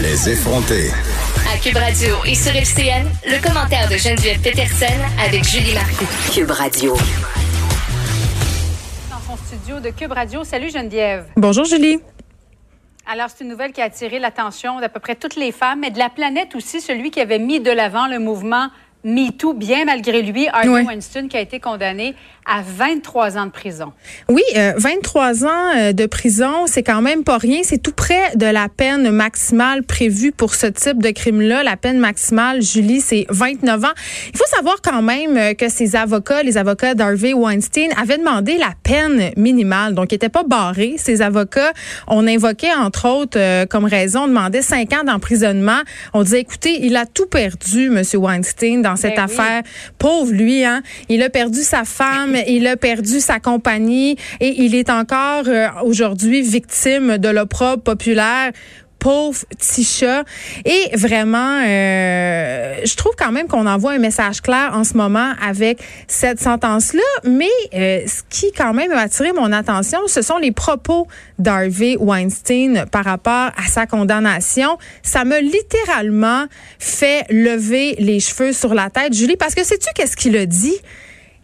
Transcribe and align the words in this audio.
Les 0.00 0.28
effronter. 0.30 0.90
À 1.52 1.58
Cube 1.58 1.76
Radio 1.76 2.14
et 2.24 2.34
sur 2.34 2.54
FCN, 2.54 3.08
le 3.26 3.42
commentaire 3.42 3.88
de 3.88 3.96
Geneviève 3.96 4.40
Peterson 4.40 4.86
avec 5.24 5.42
Julie 5.42 5.74
Marcoux. 5.74 6.06
Cube 6.32 6.50
Radio. 6.50 6.94
Dans 9.10 9.18
son 9.26 9.36
studio 9.36 9.80
de 9.80 9.90
Cube 9.90 10.12
Radio. 10.12 10.44
Salut 10.44 10.70
Geneviève. 10.70 11.26
Bonjour 11.36 11.64
Julie. 11.64 11.98
Alors, 13.10 13.28
c'est 13.28 13.42
une 13.42 13.50
nouvelle 13.50 13.72
qui 13.72 13.80
a 13.80 13.84
attiré 13.84 14.18
l'attention 14.18 14.80
d'à 14.80 14.88
peu 14.88 15.00
près 15.00 15.16
toutes 15.16 15.36
les 15.36 15.50
femmes, 15.50 15.80
mais 15.80 15.90
de 15.90 15.98
la 15.98 16.10
planète 16.10 16.54
aussi, 16.54 16.80
celui 16.80 17.10
qui 17.10 17.20
avait 17.20 17.38
mis 17.38 17.58
de 17.58 17.70
l'avant 17.70 18.06
le 18.06 18.18
mouvement 18.18 18.68
MeToo, 19.04 19.54
bien 19.54 19.84
malgré 19.84 20.22
lui, 20.22 20.48
Harvey 20.48 20.68
Oui. 20.68 20.82
Weinstein, 20.84 21.28
qui 21.28 21.36
a 21.36 21.40
été 21.40 21.60
condamné 21.60 22.14
à 22.46 22.62
23 22.62 23.36
ans 23.36 23.46
de 23.46 23.50
prison. 23.50 23.92
Oui, 24.28 24.42
euh, 24.56 24.72
23 24.76 25.44
ans 25.44 25.48
euh, 25.76 25.92
de 25.92 26.06
prison, 26.06 26.66
c'est 26.66 26.82
quand 26.82 27.02
même 27.02 27.22
pas 27.22 27.38
rien. 27.38 27.60
C'est 27.62 27.78
tout 27.78 27.92
près 27.92 28.36
de 28.36 28.46
la 28.46 28.68
peine 28.68 29.10
maximale 29.10 29.82
prévue 29.82 30.32
pour 30.32 30.54
ce 30.54 30.66
type 30.66 31.02
de 31.02 31.10
crime-là. 31.10 31.62
La 31.62 31.76
peine 31.76 31.98
maximale, 31.98 32.62
Julie, 32.62 33.00
c'est 33.00 33.26
29 33.28 33.84
ans. 33.84 33.88
Il 34.32 34.38
faut 34.38 34.46
savoir 34.46 34.76
quand 34.82 35.02
même 35.02 35.36
euh, 35.36 35.54
que 35.54 35.68
ces 35.68 35.94
avocats, 35.94 36.42
les 36.42 36.56
avocats 36.56 36.94
d'Harvey 36.94 37.34
Weinstein, 37.34 37.90
avaient 38.00 38.18
demandé 38.18 38.56
la 38.56 38.72
peine 38.82 39.30
minimale. 39.36 39.94
Donc, 39.94 40.10
ils 40.10 40.14
n'étaient 40.14 40.28
pas 40.28 40.44
barrés. 40.44 40.94
Ces 40.96 41.20
avocats, 41.22 41.72
on 42.06 42.26
invoquait, 42.26 42.72
entre 42.72 43.06
autres, 43.08 43.38
euh, 43.38 43.66
comme 43.66 43.84
raison, 43.84 44.22
on 44.22 44.28
demandait 44.28 44.62
5 44.62 44.92
ans 44.94 45.04
d'emprisonnement. 45.04 45.80
On 46.14 46.22
disait, 46.22 46.40
écoutez, 46.40 46.78
il 46.82 46.96
a 46.96 47.04
tout 47.04 47.26
perdu, 47.26 47.90
Monsieur 47.90 48.18
Weinstein, 48.18 48.80
dans 48.88 48.96
cette 48.96 49.16
Ben 49.16 49.26
oui. 49.28 49.34
affaire. 49.34 49.62
Pauvre 49.98 50.32
lui, 50.32 50.64
hein. 50.64 50.82
Il 51.08 51.22
a 51.22 51.30
perdu 51.30 51.62
sa 51.62 51.84
femme, 51.84 52.36
il 52.46 52.66
a 52.66 52.76
perdu 52.76 53.20
sa 53.20 53.40
compagnie 53.40 54.16
et 54.40 54.62
il 54.62 54.74
est 54.74 54.90
encore 54.90 55.44
euh, 55.46 55.68
aujourd'hui 55.84 56.42
victime 56.42 57.18
de 57.18 57.28
l'opprobre 57.28 57.82
populaire. 57.82 58.52
Pauvre 58.98 59.38
petit 59.58 59.84
chat. 59.84 60.24
Et 60.64 60.96
vraiment, 60.96 61.60
euh, 61.64 62.80
je 62.84 62.96
trouve 62.96 63.12
quand 63.16 63.30
même 63.32 63.46
qu'on 63.46 63.66
envoie 63.66 63.92
un 63.92 63.98
message 63.98 64.40
clair 64.40 64.70
en 64.74 64.82
ce 64.84 64.94
moment 64.96 65.32
avec 65.40 65.78
cette 66.08 66.40
sentence-là. 66.40 67.02
Mais 67.24 67.46
euh, 67.74 68.00
ce 68.06 68.22
qui 68.28 68.50
quand 68.52 68.74
même 68.74 68.90
a 68.92 69.00
attiré 69.02 69.32
mon 69.32 69.52
attention, 69.52 70.00
ce 70.06 70.20
sont 70.22 70.38
les 70.38 70.52
propos 70.52 71.06
d'Harvey 71.38 71.96
Weinstein 71.98 72.86
par 72.90 73.04
rapport 73.04 73.50
à 73.56 73.68
sa 73.68 73.86
condamnation. 73.86 74.78
Ça 75.02 75.24
m'a 75.24 75.40
littéralement 75.40 76.46
fait 76.78 77.24
lever 77.30 77.94
les 77.98 78.20
cheveux 78.20 78.52
sur 78.52 78.74
la 78.74 78.90
tête, 78.90 79.12
Julie, 79.14 79.36
parce 79.36 79.54
que 79.54 79.64
sais-tu 79.64 79.88
qu'est-ce 79.94 80.16
qu'il 80.16 80.36
a 80.36 80.46
dit? 80.46 80.76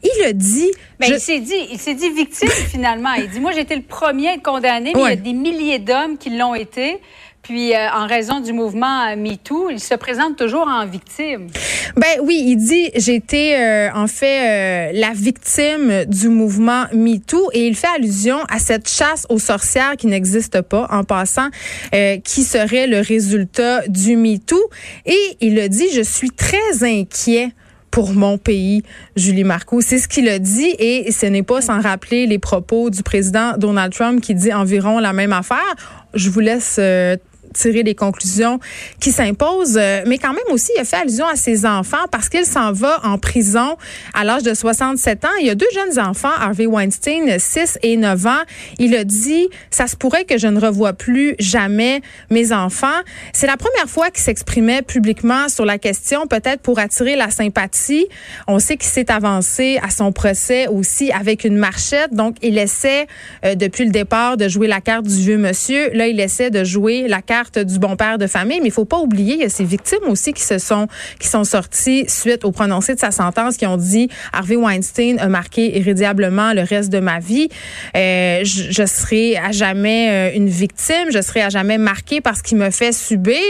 Il 0.03 0.25
a 0.25 0.33
dit... 0.33 0.71
Mais 1.00 1.06
je- 1.06 1.12
Ben, 1.12 1.17
il 1.19 1.21
s'est 1.21 1.41
dit, 1.41 1.67
il 1.73 1.78
s'est 1.78 1.95
dit 1.95 2.11
victime 2.11 2.48
finalement. 2.71 3.12
Il 3.15 3.28
dit, 3.31 3.41
moi, 3.41 3.53
j'ai 3.53 3.61
été 3.61 3.75
le 3.75 3.83
premier 3.83 4.28
à 4.28 4.33
être 4.34 4.43
condamné, 4.43 4.93
mais 4.95 5.00
il 5.00 5.09
y 5.09 5.12
a 5.12 5.17
des 5.17 5.33
milliers 5.33 5.78
d'hommes 5.78 6.19
qui 6.19 6.31
l'ont 6.31 6.55
été. 6.55 6.98
Puis, 7.45 7.75
euh, 7.75 7.91
en 7.91 8.06
raison 8.06 8.41
du 8.41 8.53
mouvement 8.53 9.06
euh, 9.06 9.17
MeToo, 9.17 9.70
il 9.70 9.78
se 9.78 9.95
présente 9.95 10.37
toujours 10.37 10.67
en 10.67 10.87
victime. 10.87 11.48
Ben 11.97 12.19
oui, 12.23 12.42
il 12.45 12.56
dit 12.56 12.91
été 13.11 13.56
euh, 13.56 13.89
en 13.95 14.09
fait 14.09 14.91
euh, 14.91 14.92
la 14.95 15.12
victime 15.12 16.05
du 16.06 16.28
mouvement 16.28 16.87
MeToo 16.92 17.50
et 17.53 17.67
il 17.67 17.77
fait 17.77 17.89
allusion 17.95 18.39
à 18.48 18.59
cette 18.59 18.89
chasse 18.89 19.27
aux 19.28 19.39
sorcières 19.39 19.97
qui 19.97 20.09
n'existe 20.09 20.61
pas 20.62 20.89
en 20.91 21.05
passant, 21.05 21.48
euh, 21.95 22.19
qui 22.19 22.42
serait 22.42 22.89
le 22.89 22.98
résultat 22.98 23.87
du 23.87 24.17
MeToo 24.17 24.61
et 25.06 25.37
il 25.41 25.61
a 25.61 25.69
dit 25.69 25.87
je 25.95 26.03
suis 26.03 26.31
très 26.31 26.83
inquiet 26.83 27.50
pour 27.92 28.12
mon 28.12 28.39
pays, 28.39 28.83
Julie 29.15 29.45
Marcoux. 29.45 29.81
C'est 29.81 29.98
ce 29.98 30.09
qu'il 30.09 30.28
a 30.28 30.41
dit 30.41 30.75
et 30.81 31.12
ce 31.12 31.27
n'est 31.27 31.45
pas 31.45 31.61
sans 31.61 31.81
rappeler 31.81 32.27
les 32.27 32.41
propos 32.41 32.91
du 32.91 33.05
président 33.05 33.56
Donald 33.56 33.92
Trump 33.92 34.20
qui 34.20 34.34
dit 34.34 34.53
environ 34.53 34.98
la 34.98 35.12
même 35.12 35.33
affaire. 35.33 35.77
Je 36.12 36.28
vous 36.28 36.41
laisse 36.41 36.77
euh, 36.81 37.17
tirer 37.55 37.83
les 37.83 37.94
conclusions 37.94 38.58
qui 39.00 39.10
s'imposent. 39.10 39.78
Euh, 39.78 40.02
Mais 40.06 40.19
quand 40.19 40.33
même 40.33 40.44
aussi, 40.50 40.70
il 40.77 40.80
a 40.80 40.84
fait 40.84 40.97
allusion 40.97 41.27
à 41.27 41.36
ses 41.36 41.66
enfants 41.66 42.06
parce 42.10 42.28
qu'il 42.28 42.44
s'en 42.44 42.72
va 42.72 43.00
en 43.05 43.19
prison 43.19 43.77
à 44.12 44.24
l'âge 44.24 44.42
de 44.42 44.55
67 44.55 45.25
ans. 45.25 45.28
Il 45.41 45.47
y 45.47 45.50
a 45.50 45.54
deux 45.54 45.66
jeunes 45.75 45.98
enfants, 45.98 46.32
Harvey 46.38 46.66
Weinstein, 46.66 47.38
6 47.38 47.78
et 47.82 47.97
9 47.97 48.26
ans. 48.26 48.43
Il 48.78 48.94
a 48.97 49.04
dit, 49.04 49.48
ça 49.70 49.87
se 49.87 49.97
pourrait 49.97 50.25
que 50.25 50.38
je 50.38 50.47
ne 50.47 50.60
revoie 50.60 50.93
plus 50.93 51.34
jamais 51.38 52.00
mes 52.31 52.53
enfants. 52.53 52.87
C'est 53.32 53.47
la 53.47 53.56
première 53.56 53.88
fois 53.88 54.10
qu'il 54.10 54.22
s'exprimait 54.22 54.82
publiquement 54.82 55.48
sur 55.48 55.64
la 55.64 55.78
question, 55.78 56.26
peut-être 56.26 56.60
pour 56.60 56.78
attirer 56.78 57.16
la 57.16 57.31
sympathie. 57.31 58.06
On 58.47 58.59
sait 58.59 58.76
qu'il 58.76 58.91
s'est 58.91 59.10
avancé 59.10 59.78
à 59.82 59.91
son 59.91 60.12
procès 60.12 60.66
aussi 60.69 61.12
avec 61.12 61.44
une 61.44 61.56
marchette. 61.56 62.12
Donc, 62.12 62.37
il 62.43 62.59
essaie, 62.59 63.06
euh, 63.44 63.54
depuis 63.54 63.84
le 63.84 63.91
départ, 63.91 64.37
de 64.37 64.48
jouer 64.48 64.66
la 64.66 64.81
carte 64.81 65.06
du 65.06 65.16
vieux 65.16 65.38
monsieur. 65.38 65.91
Là, 65.93 66.09
il 66.09 66.20
essaie 66.20 66.50
de 66.50 66.64
jouer 66.64 67.06
la 67.09 67.22
carte 67.22 67.44
du 67.53 67.78
bon 67.78 67.97
père 67.97 68.19
de 68.19 68.27
famille. 68.27 68.60
Mais 68.60 68.69
il 68.69 68.72
faut 68.72 68.84
pas 68.84 68.99
oublier, 68.99 69.34
il 69.34 69.41
y 69.41 69.44
a 69.44 69.49
ces 69.49 69.65
victimes 69.65 70.09
aussi 70.09 70.32
qui 70.32 70.43
se 70.43 70.59
sont, 70.59 70.88
qui 71.19 71.28
sont 71.28 71.44
sorties 71.44 72.05
suite 72.09 72.44
au 72.44 72.53
prononcé 72.53 72.94
de 72.94 73.00
sa 73.00 73.10
sentence, 73.10 73.56
qui 73.56 73.66
ont 73.66 73.77
dit 73.77 74.09
Harvey 74.32 74.56
Weinstein 74.56 75.19
a 75.19 75.28
marqué 75.28 75.78
irrédiablement 75.78 76.53
le 76.53 76.62
reste 76.62 76.91
de 76.91 77.00
ma 77.00 77.19
vie. 77.19 77.49
Euh, 77.97 78.41
je, 78.44 78.87
serai 78.87 79.37
à 79.37 79.53
jamais 79.53 80.10
euh, 80.10 80.37
une 80.37 80.49
victime. 80.49 81.10
Je 81.10 81.21
serai 81.21 81.43
à 81.43 81.49
jamais 81.49 81.78
marquée 81.78 82.21
par 82.21 82.37
ce 82.37 82.43
qui 82.43 82.55
me 82.55 82.71
fait 82.71 82.93
subir. 82.93 83.41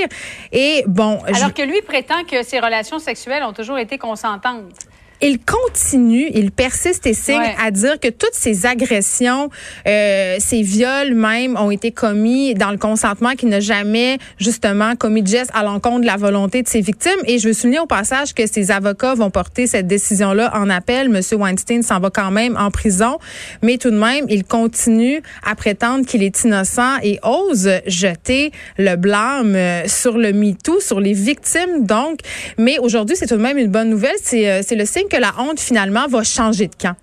Et 0.52 0.84
bon, 0.86 1.20
Alors 1.26 1.54
que 1.54 1.62
lui 1.62 1.80
prétend 1.82 2.24
que 2.24 2.42
ses 2.42 2.60
relations 2.60 2.98
sexuelles 2.98 3.42
ont 3.42 3.52
toujours 3.52 3.78
été 3.78 3.98
consentantes. 3.98 4.86
Il 5.20 5.38
continue, 5.38 6.30
il 6.34 6.50
persiste 6.50 7.06
et 7.06 7.14
signe 7.14 7.38
Ouais. 7.38 7.54
à 7.64 7.70
dire 7.70 7.98
que 7.98 8.08
toutes 8.08 8.34
ces 8.34 8.66
agressions, 8.66 9.48
euh, 9.86 10.36
ces 10.38 10.62
viols 10.62 11.14
même, 11.14 11.56
ont 11.56 11.70
été 11.70 11.90
commis 11.92 12.54
dans 12.54 12.70
le 12.70 12.76
consentement, 12.78 13.32
qu'il 13.34 13.48
n'a 13.48 13.60
jamais 13.60 14.18
justement 14.38 14.96
commis 14.96 15.22
de 15.22 15.28
geste 15.28 15.50
à 15.54 15.62
l'encontre 15.62 16.00
de 16.00 16.06
la 16.06 16.16
volonté 16.16 16.62
de 16.62 16.68
ses 16.68 16.80
victimes. 16.80 17.18
Et 17.26 17.38
je 17.38 17.48
veux 17.48 17.54
souligner 17.54 17.78
au 17.80 17.86
passage 17.86 18.34
que 18.34 18.46
ses 18.46 18.70
avocats 18.70 19.14
vont 19.14 19.30
porter 19.30 19.66
cette 19.66 19.86
décision-là 19.86 20.50
en 20.54 20.68
appel. 20.70 21.08
Monsieur 21.08 21.36
Weinstein 21.36 21.82
s'en 21.82 22.00
va 22.00 22.10
quand 22.10 22.30
même 22.30 22.56
en 22.56 22.70
prison, 22.70 23.18
mais 23.62 23.78
tout 23.78 23.90
de 23.90 23.98
même, 23.98 24.26
il 24.28 24.44
continue 24.44 25.22
à 25.44 25.54
prétendre 25.54 26.04
qu'il 26.06 26.22
est 26.22 26.44
innocent 26.44 26.98
et 27.02 27.18
ose 27.22 27.70
jeter 27.86 28.52
le 28.78 28.96
blâme 28.96 29.54
euh, 29.56 29.82
sur 29.86 30.18
le 30.18 30.32
MeToo, 30.32 30.80
sur 30.80 31.00
les 31.00 31.12
victimes 31.14 31.84
donc. 31.86 32.18
Mais 32.58 32.78
aujourd'hui, 32.78 33.16
c'est 33.16 33.26
tout 33.26 33.36
de 33.36 33.42
même 33.42 33.58
une 33.58 33.68
bonne 33.70 33.90
nouvelle. 33.90 34.16
C'est 34.22 34.48
euh, 34.50 34.60
c'est 34.66 34.74
le 34.76 34.84
signe 34.84 35.03
que 35.10 35.16
la 35.16 35.32
honte 35.38 35.60
finalement 35.60 36.06
va 36.08 36.22
changer 36.22 36.68
de 36.68 36.74
camp. 36.74 36.96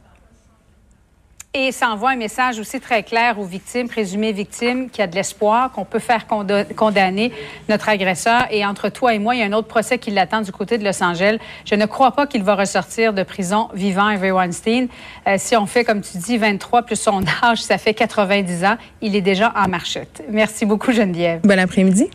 Et 1.53 1.73
ça 1.73 1.89
envoie 1.89 2.11
un 2.11 2.15
message 2.15 2.59
aussi 2.59 2.79
très 2.79 3.03
clair 3.03 3.37
aux 3.37 3.43
victimes, 3.43 3.89
présumées 3.89 4.31
victimes, 4.31 4.89
qu'il 4.89 4.99
y 4.99 5.03
a 5.03 5.07
de 5.07 5.15
l'espoir, 5.15 5.73
qu'on 5.73 5.83
peut 5.83 5.99
faire 5.99 6.25
condamner 6.25 7.33
notre 7.67 7.89
agresseur. 7.89 8.47
Et 8.51 8.65
entre 8.65 8.87
toi 8.87 9.13
et 9.13 9.19
moi, 9.19 9.35
il 9.35 9.39
y 9.39 9.43
a 9.43 9.47
un 9.47 9.51
autre 9.51 9.67
procès 9.67 9.97
qui 9.97 10.11
l'attend 10.11 10.39
du 10.39 10.53
côté 10.53 10.77
de 10.77 10.85
Los 10.85 11.03
Angeles. 11.03 11.39
Je 11.65 11.75
ne 11.75 11.85
crois 11.85 12.11
pas 12.11 12.25
qu'il 12.25 12.43
va 12.43 12.55
ressortir 12.55 13.11
de 13.11 13.23
prison 13.23 13.67
vivant, 13.73 14.07
Harvey 14.07 14.31
Weinstein. 14.31 14.87
Euh, 15.27 15.35
si 15.37 15.57
on 15.57 15.65
fait, 15.65 15.83
comme 15.83 15.99
tu 15.99 16.17
dis, 16.19 16.37
23 16.37 16.83
plus 16.83 16.95
son 16.95 17.21
âge, 17.43 17.61
ça 17.61 17.77
fait 17.77 17.93
90 17.93 18.63
ans. 18.63 18.77
Il 19.01 19.17
est 19.17 19.21
déjà 19.21 19.51
en 19.53 19.67
marchette. 19.67 20.23
Merci 20.29 20.65
beaucoup, 20.65 20.93
Geneviève. 20.93 21.41
Bon 21.43 21.59
après-midi. 21.59 22.07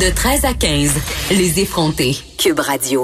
De 0.00 0.14
13 0.14 0.46
à 0.46 0.54
15, 0.54 0.94
les 1.30 1.60
effrontés. 1.60 2.16
Cube 2.38 2.60
Radio. 2.60 2.96